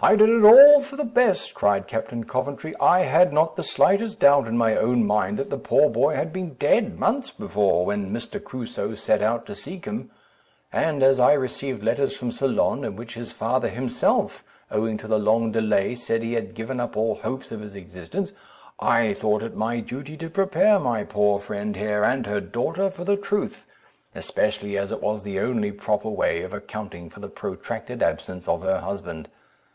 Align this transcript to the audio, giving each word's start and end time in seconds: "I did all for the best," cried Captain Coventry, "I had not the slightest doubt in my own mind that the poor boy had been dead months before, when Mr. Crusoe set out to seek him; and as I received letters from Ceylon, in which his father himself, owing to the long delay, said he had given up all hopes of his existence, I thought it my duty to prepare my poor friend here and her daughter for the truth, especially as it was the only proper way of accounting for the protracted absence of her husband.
"I 0.00 0.14
did 0.14 0.44
all 0.44 0.80
for 0.80 0.94
the 0.94 1.02
best," 1.04 1.54
cried 1.54 1.88
Captain 1.88 2.22
Coventry, 2.22 2.72
"I 2.80 3.00
had 3.00 3.32
not 3.32 3.56
the 3.56 3.64
slightest 3.64 4.20
doubt 4.20 4.46
in 4.46 4.56
my 4.56 4.76
own 4.76 5.04
mind 5.04 5.40
that 5.40 5.50
the 5.50 5.58
poor 5.58 5.90
boy 5.90 6.14
had 6.14 6.32
been 6.32 6.54
dead 6.54 7.00
months 7.00 7.32
before, 7.32 7.84
when 7.84 8.12
Mr. 8.12 8.42
Crusoe 8.42 8.94
set 8.94 9.22
out 9.22 9.44
to 9.46 9.56
seek 9.56 9.86
him; 9.86 10.12
and 10.72 11.02
as 11.02 11.18
I 11.18 11.32
received 11.32 11.82
letters 11.82 12.16
from 12.16 12.30
Ceylon, 12.30 12.84
in 12.84 12.94
which 12.94 13.14
his 13.14 13.32
father 13.32 13.68
himself, 13.68 14.44
owing 14.70 14.98
to 14.98 15.08
the 15.08 15.18
long 15.18 15.50
delay, 15.50 15.96
said 15.96 16.22
he 16.22 16.34
had 16.34 16.54
given 16.54 16.78
up 16.78 16.96
all 16.96 17.16
hopes 17.16 17.50
of 17.50 17.58
his 17.60 17.74
existence, 17.74 18.32
I 18.78 19.14
thought 19.14 19.42
it 19.42 19.56
my 19.56 19.80
duty 19.80 20.16
to 20.18 20.30
prepare 20.30 20.78
my 20.78 21.02
poor 21.02 21.40
friend 21.40 21.74
here 21.74 22.04
and 22.04 22.24
her 22.24 22.40
daughter 22.40 22.88
for 22.88 23.02
the 23.02 23.16
truth, 23.16 23.66
especially 24.14 24.78
as 24.78 24.92
it 24.92 25.02
was 25.02 25.24
the 25.24 25.40
only 25.40 25.72
proper 25.72 26.08
way 26.08 26.42
of 26.42 26.52
accounting 26.52 27.10
for 27.10 27.18
the 27.18 27.26
protracted 27.28 28.00
absence 28.00 28.46
of 28.46 28.62
her 28.62 28.78
husband. 28.78 29.28